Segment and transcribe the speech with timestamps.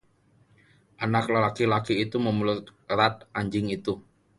[1.05, 2.59] Anak laki-laki itu memeluk
[2.93, 3.93] erat anak anjing itu.